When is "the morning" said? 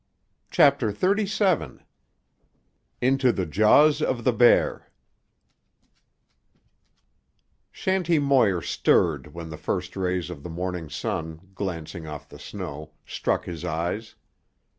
10.41-10.89